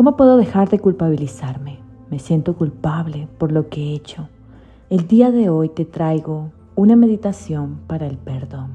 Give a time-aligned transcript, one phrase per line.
[0.00, 1.78] ¿Cómo puedo dejar de culpabilizarme?
[2.10, 4.30] Me siento culpable por lo que he hecho.
[4.88, 8.70] El día de hoy te traigo una meditación para el perdón.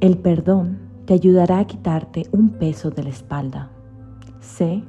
[0.00, 0.76] El perdón
[1.06, 3.70] te ayudará a quitarte un peso de la espalda.
[4.40, 4.84] Sé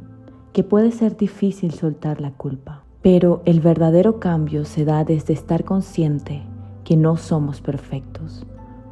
[0.52, 5.64] que puede ser difícil soltar la culpa, pero el verdadero cambio se da desde estar
[5.64, 6.44] consciente
[6.84, 8.46] que no somos perfectos.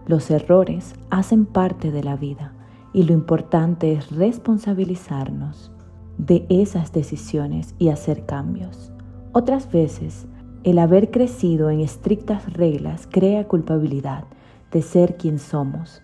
[0.07, 2.53] Los errores hacen parte de la vida
[2.93, 5.73] y lo importante es responsabilizarnos
[6.19, 8.91] de esas decisiones y hacer cambios.
[9.31, 10.27] Otras veces,
[10.63, 14.25] el haber crecido en estrictas reglas crea culpabilidad
[14.71, 16.01] de ser quien somos,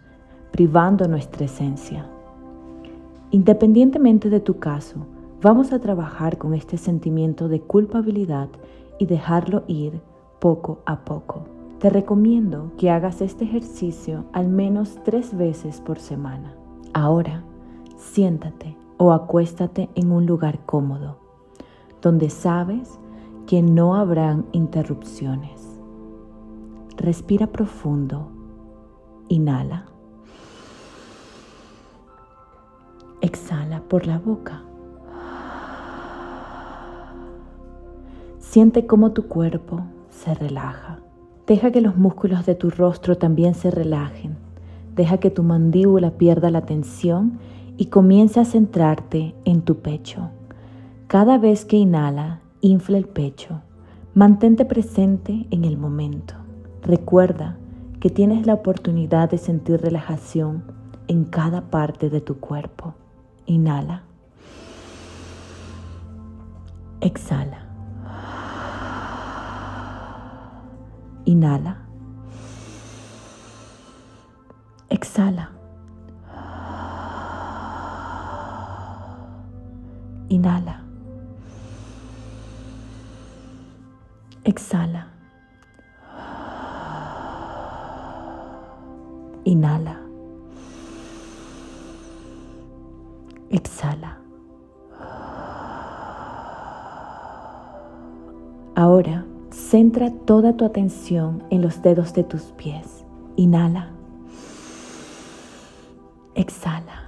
[0.52, 2.08] privando nuestra esencia.
[3.32, 5.06] Independientemente de tu caso,
[5.42, 8.48] vamos a trabajar con este sentimiento de culpabilidad
[8.98, 10.00] y dejarlo ir
[10.40, 11.44] poco a poco.
[11.80, 16.56] Te recomiendo que hagas este ejercicio al menos tres veces por semana.
[16.94, 17.44] Ahora,
[17.98, 21.18] siéntate o acuéstate en un lugar cómodo,
[22.02, 23.00] donde sabes
[23.46, 25.80] que no habrán interrupciones.
[26.98, 28.30] Respira profundo.
[29.28, 29.86] Inhala.
[33.22, 34.64] Exhala por la boca.
[38.40, 41.00] Siente cómo tu cuerpo se relaja.
[41.46, 44.38] Deja que los músculos de tu rostro también se relajen.
[44.96, 47.40] Deja que tu mandíbula pierda la tensión
[47.78, 50.30] y comience a centrarte en tu pecho.
[51.08, 53.62] Cada vez que inhala, infla el pecho.
[54.14, 56.36] Mantente presente en el momento.
[56.82, 57.58] Recuerda
[58.00, 60.64] que tienes la oportunidad de sentir relajación
[61.08, 62.96] en cada parte de tu cuerpo.
[63.46, 64.04] Inhala.
[67.02, 67.66] Exhala.
[71.26, 71.78] Inhala.
[74.90, 75.55] Exhala.
[80.46, 80.80] Inhala.
[84.44, 85.08] Exhala.
[89.44, 89.98] Inhala.
[93.50, 94.20] Exhala.
[98.76, 103.04] Ahora centra toda tu atención en los dedos de tus pies.
[103.36, 103.90] Inhala.
[106.36, 107.05] Exhala.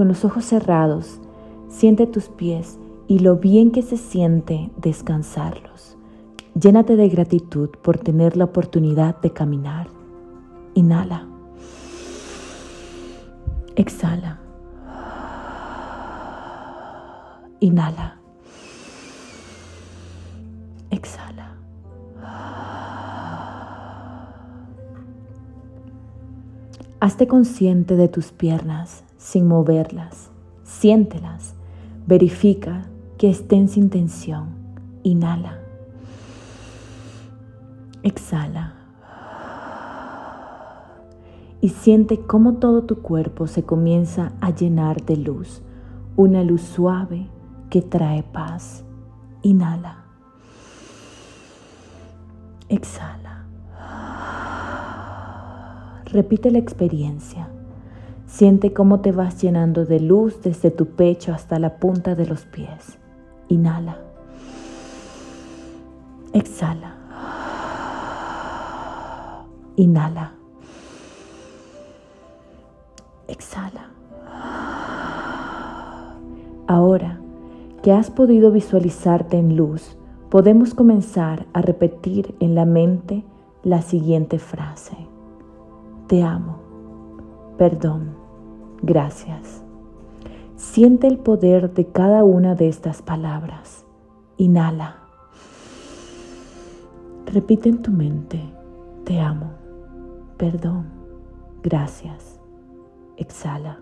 [0.00, 1.20] Con los ojos cerrados,
[1.68, 5.98] siente tus pies y lo bien que se siente descansarlos.
[6.58, 9.88] Llénate de gratitud por tener la oportunidad de caminar.
[10.72, 11.26] Inhala.
[13.76, 14.40] Exhala.
[17.60, 18.16] Inhala.
[20.88, 21.56] Exhala.
[27.00, 30.30] Hazte consciente de tus piernas sin moverlas.
[30.64, 31.54] Siéntelas.
[32.06, 32.86] Verifica
[33.18, 34.48] que estén sin tensión.
[35.02, 35.60] Inhala.
[38.02, 38.74] Exhala.
[41.60, 45.60] Y siente cómo todo tu cuerpo se comienza a llenar de luz,
[46.16, 47.28] una luz suave
[47.68, 48.84] que trae paz.
[49.42, 49.98] Inhala.
[52.70, 53.44] Exhala.
[56.06, 57.50] Repite la experiencia.
[58.30, 62.44] Siente cómo te vas llenando de luz desde tu pecho hasta la punta de los
[62.46, 62.96] pies.
[63.48, 63.98] Inhala.
[66.32, 66.94] Exhala.
[69.74, 70.32] Inhala.
[73.26, 73.90] Exhala.
[76.68, 77.20] Ahora
[77.82, 79.96] que has podido visualizarte en luz,
[80.30, 83.24] podemos comenzar a repetir en la mente
[83.64, 84.96] la siguiente frase.
[86.06, 86.58] Te amo.
[87.58, 88.19] Perdón.
[88.82, 89.62] Gracias.
[90.56, 93.84] Siente el poder de cada una de estas palabras.
[94.36, 94.96] Inhala.
[97.26, 98.42] Repite en tu mente,
[99.04, 99.52] te amo,
[100.36, 100.86] perdón,
[101.62, 102.40] gracias.
[103.16, 103.78] Exhala.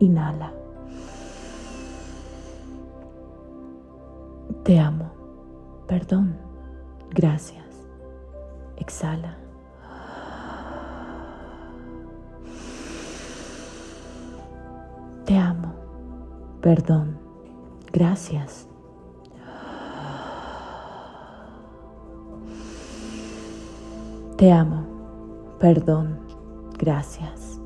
[0.00, 0.52] Inhala.
[4.64, 5.12] Te amo,
[5.86, 6.36] perdón,
[7.14, 7.64] gracias.
[8.76, 9.45] Exhala.
[15.26, 15.74] Te amo.
[16.60, 17.18] Perdón.
[17.92, 18.68] Gracias.
[24.36, 24.86] Te amo.
[25.58, 26.20] Perdón.
[26.78, 27.60] Gracias.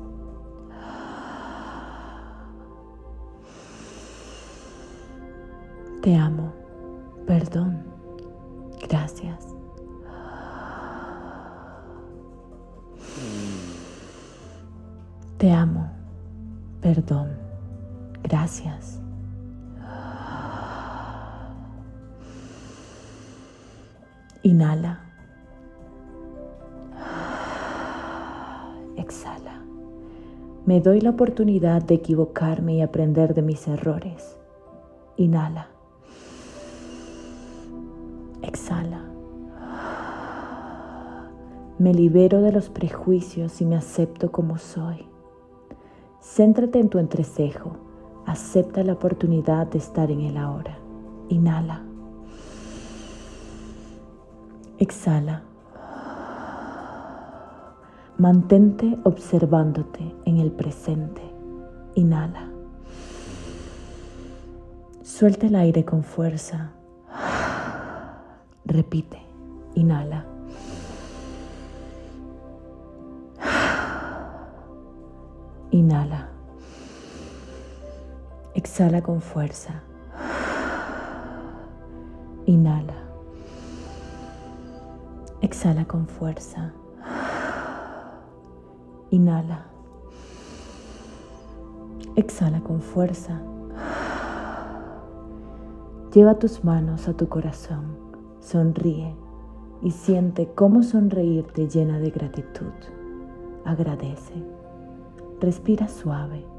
[6.01, 6.51] Te amo.
[7.27, 7.83] Perdón.
[8.89, 9.47] Gracias.
[15.37, 15.91] Te amo.
[16.81, 17.40] Perdón.
[18.23, 18.99] Gracias.
[24.43, 24.99] Inhala.
[28.97, 29.63] Exhala.
[30.65, 34.37] Me doy la oportunidad de equivocarme y aprender de mis errores.
[35.17, 35.67] Inhala.
[38.41, 39.05] Exhala.
[41.77, 45.07] Me libero de los prejuicios y me acepto como soy.
[46.19, 47.90] Céntrate en tu entrecejo.
[48.25, 50.77] Acepta la oportunidad de estar en el ahora.
[51.29, 51.81] Inhala.
[54.77, 55.43] Exhala.
[58.17, 61.21] Mantente observándote en el presente.
[61.95, 62.49] Inhala.
[65.03, 66.71] Suelta el aire con fuerza.
[68.65, 69.21] Repite.
[69.75, 70.25] Inhala.
[75.71, 76.30] Inhala.
[78.63, 79.81] Exhala con fuerza.
[82.45, 82.93] Inhala.
[85.41, 86.71] Exhala con fuerza.
[89.09, 89.65] Inhala.
[92.15, 93.41] Exhala con fuerza.
[96.13, 97.97] Lleva tus manos a tu corazón.
[98.41, 99.15] Sonríe
[99.81, 102.73] y siente cómo sonreírte llena de gratitud.
[103.65, 104.35] Agradece.
[105.39, 106.50] Respira suave.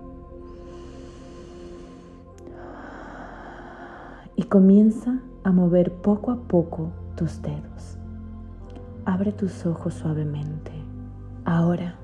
[4.43, 7.97] Y comienza a mover poco a poco tus dedos.
[9.05, 10.73] Abre tus ojos suavemente.
[11.45, 11.95] Ahora,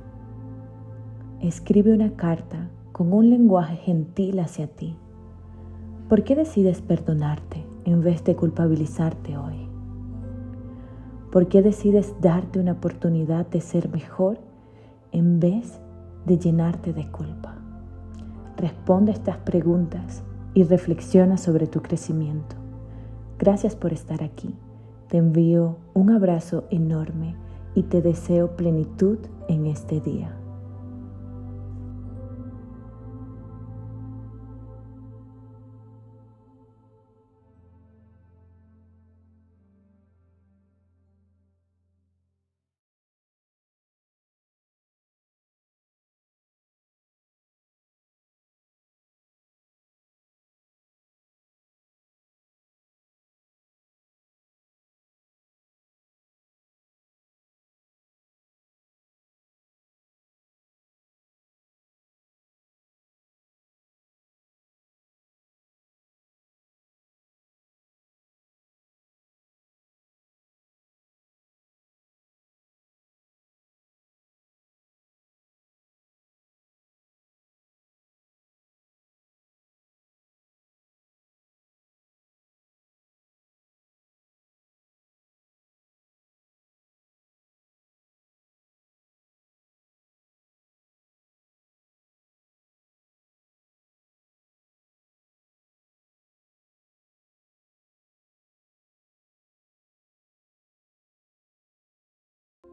[1.41, 4.97] escribe una carta con un lenguaje gentil hacia ti.
[6.09, 9.69] ¿Por qué decides perdonarte en vez de culpabilizarte hoy?
[11.33, 14.39] ¿Por qué decides darte una oportunidad de ser mejor
[15.11, 15.81] en vez
[16.25, 17.57] de llenarte de culpa.
[18.57, 20.23] Responde estas preguntas
[20.55, 22.57] y reflexiona sobre tu crecimiento.
[23.39, 24.55] Gracias por estar aquí.
[25.09, 27.35] Te envío un abrazo enorme
[27.75, 29.19] y te deseo plenitud
[29.49, 30.38] en este día.